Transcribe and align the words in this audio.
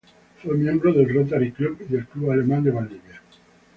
Fue 0.41 0.55
miembro 0.55 0.91
del 0.91 1.13
Rotary 1.13 1.51
Club 1.51 1.77
y 1.87 1.91
del 1.93 2.07
Club 2.07 2.31
Alemán 2.31 2.63
de 2.63 2.71
Valdivia. 2.71 3.21